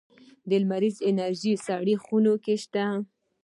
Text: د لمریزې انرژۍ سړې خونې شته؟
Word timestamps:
د 0.47 0.51
لمریزې 0.63 1.01
انرژۍ 1.09 1.53
سړې 1.67 1.95
خونې 2.03 2.53
شته؟ 2.63 2.85